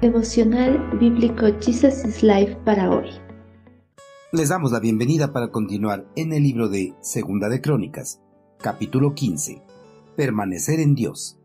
Devocional 0.00 0.98
Bíblico 0.98 1.46
Jesus 1.60 2.04
is 2.06 2.22
Life 2.22 2.56
para 2.64 2.90
hoy. 2.90 3.10
Les 4.32 4.48
damos 4.48 4.72
la 4.72 4.80
bienvenida 4.80 5.32
para 5.32 5.50
continuar 5.50 6.06
en 6.16 6.32
el 6.32 6.42
libro 6.42 6.70
de 6.70 6.94
Segunda 7.02 7.50
de 7.50 7.60
Crónicas, 7.60 8.18
capítulo 8.62 9.14
15. 9.14 9.60
Permanecer 10.16 10.80
en 10.80 10.94
Dios. 10.94 11.38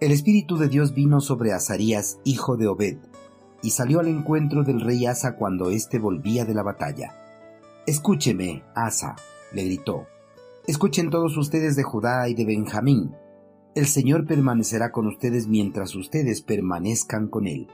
El 0.00 0.10
Espíritu 0.10 0.56
de 0.56 0.68
Dios 0.68 0.94
vino 0.94 1.20
sobre 1.20 1.52
Azarías, 1.52 2.18
hijo 2.24 2.56
de 2.56 2.66
Obed, 2.66 2.98
y 3.62 3.70
salió 3.70 4.00
al 4.00 4.08
encuentro 4.08 4.64
del 4.64 4.80
rey 4.80 5.06
Asa 5.06 5.36
cuando 5.36 5.70
éste 5.70 6.00
volvía 6.00 6.44
de 6.44 6.54
la 6.54 6.64
batalla. 6.64 7.14
Escúcheme, 7.86 8.64
Asa, 8.74 9.14
le 9.52 9.64
gritó. 9.64 10.06
Escuchen 10.68 11.10
todos 11.10 11.36
ustedes 11.36 11.74
de 11.74 11.82
Judá 11.82 12.28
y 12.28 12.34
de 12.34 12.44
Benjamín 12.44 13.12
el 13.74 13.86
Señor 13.86 14.26
permanecerá 14.26 14.90
con 14.90 15.06
ustedes 15.06 15.46
mientras 15.46 15.94
ustedes 15.94 16.42
permanezcan 16.42 17.28
con 17.28 17.46
Él. 17.46 17.68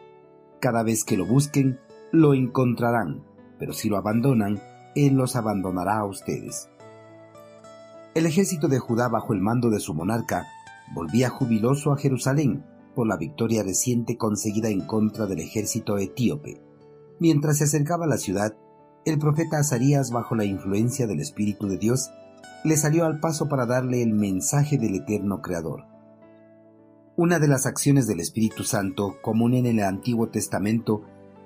Cada 0.60 0.82
vez 0.82 1.02
que 1.02 1.16
lo 1.16 1.24
busquen, 1.24 1.80
lo 2.12 2.34
encontrarán, 2.34 3.24
pero 3.58 3.72
si 3.72 3.88
lo 3.88 3.96
abandonan, 3.96 4.60
Él 4.94 5.14
los 5.14 5.34
abandonará 5.34 5.98
a 5.98 6.04
ustedes. 6.04 6.68
El 8.14 8.26
ejército 8.26 8.68
de 8.68 8.78
Judá 8.78 9.08
bajo 9.08 9.32
el 9.32 9.40
mando 9.40 9.70
de 9.70 9.80
su 9.80 9.94
monarca 9.94 10.46
volvía 10.94 11.30
jubiloso 11.30 11.90
a 11.90 11.96
Jerusalén 11.96 12.66
por 12.94 13.06
la 13.06 13.16
victoria 13.16 13.62
reciente 13.62 14.18
conseguida 14.18 14.68
en 14.68 14.82
contra 14.82 15.24
del 15.24 15.40
ejército 15.40 15.96
etíope. 15.96 16.60
Mientras 17.18 17.58
se 17.58 17.64
acercaba 17.64 18.04
a 18.04 18.08
la 18.08 18.18
ciudad, 18.18 18.58
el 19.06 19.18
profeta 19.18 19.58
Azarías, 19.58 20.10
bajo 20.10 20.34
la 20.34 20.44
influencia 20.44 21.06
del 21.06 21.20
Espíritu 21.20 21.66
de 21.66 21.78
Dios, 21.78 22.10
le 22.64 22.78
salió 22.78 23.04
al 23.04 23.20
paso 23.20 23.46
para 23.46 23.66
darle 23.66 24.02
el 24.02 24.14
mensaje 24.14 24.78
del 24.78 24.94
eterno 24.94 25.42
Creador. 25.42 25.84
Una 27.14 27.38
de 27.38 27.46
las 27.46 27.66
acciones 27.66 28.06
del 28.06 28.20
Espíritu 28.20 28.64
Santo, 28.64 29.16
común 29.20 29.52
en 29.52 29.66
el 29.66 29.80
Antiguo 29.80 30.30
Testamento, 30.30 31.02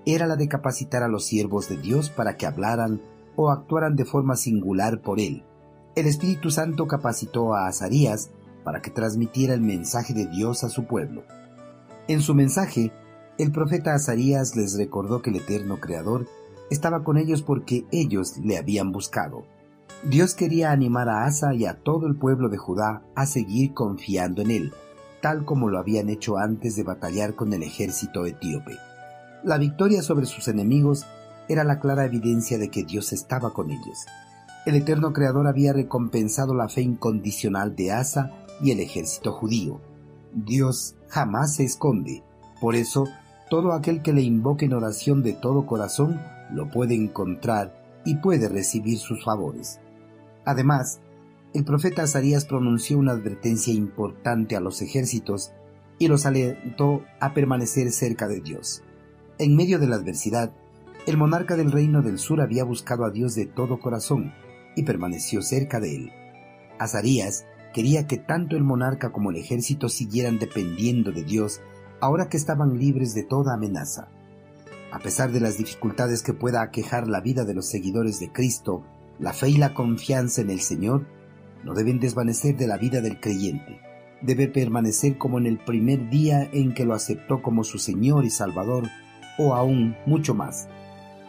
era 0.06 0.28
la 0.28 0.36
de 0.36 0.46
capacitar 0.46 1.02
a 1.02 1.08
los 1.08 1.26
siervos 1.26 1.68
de 1.68 1.76
Dios 1.76 2.08
para 2.08 2.36
que 2.36 2.46
hablaran 2.46 3.02
o 3.34 3.50
actuaran 3.50 3.96
de 3.96 4.04
forma 4.04 4.36
singular 4.36 5.02
por 5.02 5.18
él. 5.18 5.44
El 5.96 6.06
Espíritu 6.06 6.52
Santo 6.52 6.86
capacitó 6.86 7.52
a 7.52 7.66
Azarías 7.66 8.30
para 8.62 8.80
que 8.80 8.92
transmitiera 8.92 9.54
el 9.54 9.60
mensaje 9.60 10.14
de 10.14 10.26
Dios 10.26 10.62
a 10.62 10.68
su 10.68 10.86
pueblo. 10.86 11.24
En 12.06 12.20
su 12.20 12.32
mensaje, 12.36 12.92
el 13.38 13.50
profeta 13.50 13.92
Azarías 13.92 14.54
les 14.54 14.78
recordó 14.78 15.20
que 15.20 15.30
el 15.30 15.36
eterno 15.36 15.80
Creador 15.80 16.28
estaba 16.70 17.02
con 17.02 17.18
ellos 17.18 17.42
porque 17.42 17.86
ellos 17.90 18.38
le 18.38 18.56
habían 18.56 18.92
buscado. 18.92 19.57
Dios 20.04 20.34
quería 20.34 20.70
animar 20.70 21.08
a 21.08 21.24
Asa 21.24 21.54
y 21.54 21.66
a 21.66 21.74
todo 21.74 22.06
el 22.06 22.14
pueblo 22.14 22.48
de 22.48 22.56
Judá 22.56 23.02
a 23.16 23.26
seguir 23.26 23.74
confiando 23.74 24.42
en 24.42 24.52
él, 24.52 24.72
tal 25.20 25.44
como 25.44 25.68
lo 25.68 25.78
habían 25.78 26.08
hecho 26.08 26.38
antes 26.38 26.76
de 26.76 26.84
batallar 26.84 27.34
con 27.34 27.52
el 27.52 27.64
ejército 27.64 28.24
etíope. 28.24 28.76
La 29.42 29.58
victoria 29.58 30.02
sobre 30.02 30.26
sus 30.26 30.46
enemigos 30.46 31.04
era 31.48 31.64
la 31.64 31.80
clara 31.80 32.04
evidencia 32.04 32.58
de 32.58 32.68
que 32.68 32.84
Dios 32.84 33.12
estaba 33.12 33.52
con 33.52 33.72
ellos. 33.72 34.06
El 34.66 34.76
eterno 34.76 35.12
Creador 35.12 35.48
había 35.48 35.72
recompensado 35.72 36.54
la 36.54 36.68
fe 36.68 36.82
incondicional 36.82 37.74
de 37.74 37.90
Asa 37.90 38.30
y 38.62 38.70
el 38.70 38.78
ejército 38.78 39.32
judío. 39.32 39.80
Dios 40.32 40.94
jamás 41.08 41.56
se 41.56 41.64
esconde, 41.64 42.22
por 42.60 42.76
eso 42.76 43.08
todo 43.50 43.72
aquel 43.72 44.02
que 44.02 44.12
le 44.12 44.22
invoque 44.22 44.66
en 44.66 44.74
oración 44.74 45.24
de 45.24 45.32
todo 45.32 45.66
corazón 45.66 46.20
lo 46.52 46.70
puede 46.70 46.94
encontrar 46.94 47.74
y 48.04 48.16
puede 48.16 48.48
recibir 48.48 48.98
sus 48.98 49.24
favores. 49.24 49.80
Además, 50.48 51.00
el 51.52 51.62
profeta 51.62 52.04
Azarías 52.04 52.46
pronunció 52.46 52.96
una 52.96 53.12
advertencia 53.12 53.74
importante 53.74 54.56
a 54.56 54.60
los 54.60 54.80
ejércitos 54.80 55.52
y 55.98 56.08
los 56.08 56.24
alentó 56.24 57.04
a 57.20 57.34
permanecer 57.34 57.92
cerca 57.92 58.28
de 58.28 58.40
Dios. 58.40 58.82
En 59.38 59.54
medio 59.54 59.78
de 59.78 59.88
la 59.88 59.96
adversidad, 59.96 60.50
el 61.06 61.18
monarca 61.18 61.54
del 61.54 61.70
reino 61.70 62.00
del 62.00 62.18
sur 62.18 62.40
había 62.40 62.64
buscado 62.64 63.04
a 63.04 63.10
Dios 63.10 63.34
de 63.34 63.44
todo 63.44 63.78
corazón 63.78 64.32
y 64.74 64.84
permaneció 64.84 65.42
cerca 65.42 65.80
de 65.80 65.96
él. 65.96 66.12
Azarías 66.78 67.44
quería 67.74 68.06
que 68.06 68.16
tanto 68.16 68.56
el 68.56 68.64
monarca 68.64 69.12
como 69.12 69.28
el 69.28 69.36
ejército 69.36 69.90
siguieran 69.90 70.38
dependiendo 70.38 71.12
de 71.12 71.24
Dios 71.24 71.60
ahora 72.00 72.30
que 72.30 72.38
estaban 72.38 72.78
libres 72.78 73.12
de 73.12 73.22
toda 73.22 73.52
amenaza. 73.52 74.08
A 74.92 74.98
pesar 74.98 75.30
de 75.30 75.40
las 75.40 75.58
dificultades 75.58 76.22
que 76.22 76.32
pueda 76.32 76.62
aquejar 76.62 77.06
la 77.06 77.20
vida 77.20 77.44
de 77.44 77.52
los 77.52 77.66
seguidores 77.66 78.18
de 78.18 78.32
Cristo, 78.32 78.86
la 79.18 79.32
fe 79.32 79.50
y 79.50 79.56
la 79.56 79.74
confianza 79.74 80.40
en 80.40 80.50
el 80.50 80.60
Señor 80.60 81.06
no 81.64 81.74
deben 81.74 81.98
desvanecer 81.98 82.56
de 82.56 82.66
la 82.66 82.76
vida 82.76 83.00
del 83.00 83.20
creyente. 83.20 83.80
Debe 84.22 84.48
permanecer 84.48 85.18
como 85.18 85.38
en 85.38 85.46
el 85.46 85.58
primer 85.58 86.08
día 86.08 86.48
en 86.52 86.74
que 86.74 86.84
lo 86.84 86.94
aceptó 86.94 87.42
como 87.42 87.64
su 87.64 87.78
Señor 87.78 88.24
y 88.24 88.30
Salvador, 88.30 88.88
o 89.38 89.54
aún 89.54 89.96
mucho 90.06 90.34
más. 90.34 90.68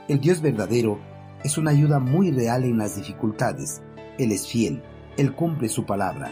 El 0.08 0.20
Dios 0.20 0.42
verdadero 0.42 1.00
es 1.44 1.58
una 1.58 1.72
ayuda 1.72 2.00
muy 2.00 2.32
real 2.32 2.64
en 2.64 2.78
las 2.78 2.96
dificultades. 2.96 3.82
Él 4.18 4.32
es 4.32 4.48
fiel, 4.48 4.82
Él 5.18 5.34
cumple 5.34 5.70
su 5.70 5.86
palabra. 5.86 6.32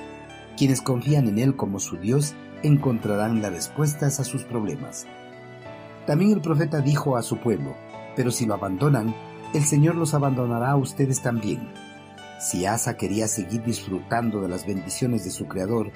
Quienes 0.57 0.81
confían 0.81 1.27
en 1.27 1.37
Él 1.37 1.55
como 1.55 1.79
su 1.79 1.97
Dios 1.97 2.33
encontrarán 2.63 3.41
las 3.41 3.51
respuestas 3.51 4.19
a 4.19 4.23
sus 4.23 4.43
problemas. 4.43 5.05
También 6.07 6.31
el 6.31 6.41
profeta 6.41 6.81
dijo 6.81 7.17
a 7.17 7.21
su 7.21 7.37
pueblo, 7.37 7.75
pero 8.15 8.31
si 8.31 8.45
lo 8.45 8.55
abandonan, 8.55 9.13
el 9.53 9.63
Señor 9.63 9.95
los 9.95 10.13
abandonará 10.13 10.71
a 10.71 10.77
ustedes 10.77 11.21
también. 11.21 11.69
Si 12.39 12.65
Asa 12.65 12.97
quería 12.97 13.27
seguir 13.27 13.63
disfrutando 13.63 14.41
de 14.41 14.49
las 14.49 14.67
bendiciones 14.67 15.23
de 15.23 15.31
su 15.31 15.47
Creador, 15.47 15.91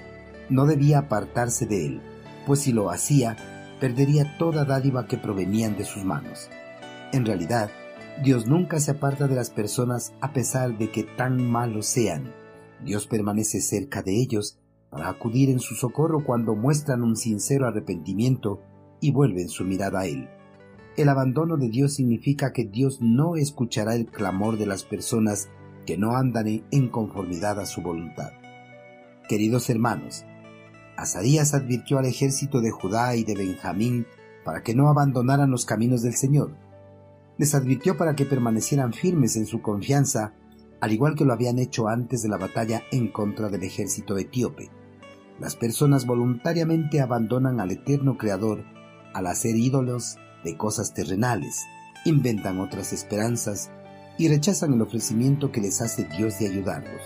no 0.49 0.65
debía 0.65 0.99
apartarse 0.99 1.65
de 1.65 1.85
él, 1.85 2.01
pues 2.45 2.61
si 2.61 2.71
lo 2.71 2.89
hacía, 2.89 3.37
perdería 3.79 4.37
toda 4.37 4.65
dádiva 4.65 5.07
que 5.07 5.17
provenían 5.17 5.77
de 5.77 5.85
sus 5.85 6.03
manos. 6.03 6.49
En 7.13 7.25
realidad, 7.25 7.69
Dios 8.23 8.47
nunca 8.47 8.79
se 8.79 8.91
aparta 8.91 9.27
de 9.27 9.35
las 9.35 9.49
personas 9.49 10.13
a 10.21 10.33
pesar 10.33 10.77
de 10.77 10.91
que 10.91 11.03
tan 11.03 11.43
malos 11.43 11.85
sean. 11.85 12.33
Dios 12.83 13.07
permanece 13.07 13.61
cerca 13.61 14.01
de 14.01 14.19
ellos 14.19 14.59
para 14.89 15.09
acudir 15.09 15.49
en 15.49 15.59
su 15.59 15.75
socorro 15.75 16.23
cuando 16.23 16.55
muestran 16.55 17.01
un 17.01 17.15
sincero 17.15 17.67
arrepentimiento 17.67 18.61
y 18.99 19.11
vuelven 19.11 19.49
su 19.49 19.63
mirada 19.63 20.01
a 20.01 20.05
Él. 20.05 20.29
El 20.97 21.07
abandono 21.07 21.55
de 21.55 21.69
Dios 21.69 21.93
significa 21.93 22.51
que 22.51 22.65
Dios 22.65 22.99
no 23.01 23.37
escuchará 23.37 23.95
el 23.95 24.07
clamor 24.07 24.57
de 24.57 24.65
las 24.65 24.83
personas 24.83 25.47
que 25.85 25.97
no 25.97 26.17
andan 26.17 26.63
en 26.69 26.89
conformidad 26.89 27.59
a 27.59 27.65
su 27.65 27.81
voluntad. 27.81 28.31
Queridos 29.29 29.69
hermanos, 29.69 30.25
Azarías 30.97 31.53
advirtió 31.53 31.97
al 31.97 32.05
ejército 32.05 32.59
de 32.59 32.71
Judá 32.71 33.15
y 33.15 33.23
de 33.23 33.35
Benjamín 33.35 34.05
para 34.43 34.63
que 34.63 34.75
no 34.75 34.89
abandonaran 34.89 35.49
los 35.49 35.65
caminos 35.65 36.01
del 36.01 36.15
Señor. 36.15 36.51
Les 37.37 37.55
advirtió 37.55 37.97
para 37.97 38.15
que 38.15 38.25
permanecieran 38.25 38.91
firmes 38.91 39.37
en 39.37 39.45
su 39.45 39.61
confianza, 39.61 40.33
al 40.81 40.91
igual 40.91 41.15
que 41.15 41.23
lo 41.23 41.31
habían 41.31 41.57
hecho 41.57 41.87
antes 41.87 42.21
de 42.21 42.29
la 42.29 42.37
batalla 42.37 42.83
en 42.91 43.07
contra 43.07 43.49
del 43.49 43.63
ejército 43.63 44.17
etíope. 44.17 44.69
Las 45.39 45.55
personas 45.55 46.05
voluntariamente 46.05 46.99
abandonan 46.99 47.61
al 47.61 47.71
eterno 47.71 48.17
Creador 48.17 48.65
al 49.13 49.27
hacer 49.27 49.55
ídolos 49.55 50.17
de 50.43 50.57
cosas 50.57 50.93
terrenales, 50.93 51.65
inventan 52.05 52.59
otras 52.59 52.93
esperanzas 52.93 53.69
y 54.17 54.27
rechazan 54.27 54.73
el 54.73 54.81
ofrecimiento 54.81 55.51
que 55.51 55.61
les 55.61 55.81
hace 55.81 56.05
Dios 56.05 56.39
de 56.39 56.47
ayudarlos. 56.47 57.01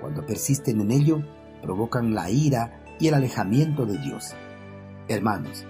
Cuando 0.00 0.24
persisten 0.26 0.80
en 0.80 0.90
ello, 0.90 1.22
provocan 1.62 2.14
la 2.14 2.30
ira 2.30 2.82
y 2.98 3.08
el 3.08 3.14
alejamiento 3.14 3.86
de 3.86 3.98
Dios. 3.98 4.34
Hermanos, 5.08 5.64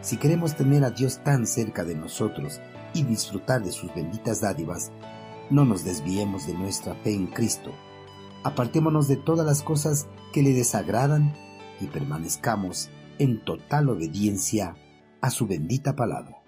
si 0.00 0.16
queremos 0.16 0.54
tener 0.54 0.84
a 0.84 0.90
Dios 0.90 1.22
tan 1.24 1.46
cerca 1.46 1.84
de 1.84 1.94
nosotros 1.94 2.60
y 2.92 3.02
disfrutar 3.04 3.62
de 3.62 3.72
sus 3.72 3.92
benditas 3.94 4.40
dádivas, 4.40 4.92
no 5.50 5.64
nos 5.64 5.84
desviemos 5.84 6.46
de 6.46 6.54
nuestra 6.54 6.94
fe 6.96 7.14
en 7.14 7.26
Cristo. 7.26 7.72
Apartémonos 8.44 9.08
de 9.08 9.16
todas 9.16 9.46
las 9.46 9.62
cosas 9.62 10.06
que 10.32 10.42
le 10.42 10.52
desagradan 10.52 11.34
y 11.80 11.86
permanezcamos 11.86 12.90
en 13.18 13.42
total 13.44 13.88
obediencia 13.88 14.76
a 15.20 15.30
su 15.30 15.46
bendita 15.46 15.96
palabra. 15.96 16.43